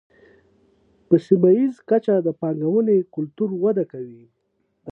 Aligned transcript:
په 1.07 1.15
سیمه 1.25 1.49
ییزه 1.57 1.81
کچه 1.89 2.15
د 2.21 2.27
پانګونې 2.39 2.97
کلتور 3.13 3.49
وده 3.63 3.83
کوي. 3.91 4.23